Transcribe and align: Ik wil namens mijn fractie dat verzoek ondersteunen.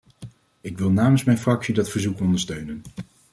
Ik 0.61 0.77
wil 0.77 0.91
namens 0.91 1.23
mijn 1.23 1.37
fractie 1.37 1.73
dat 1.73 1.89
verzoek 1.89 2.19
ondersteunen. 2.19 2.81